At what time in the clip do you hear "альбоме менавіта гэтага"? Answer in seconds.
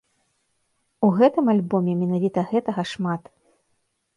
1.53-2.81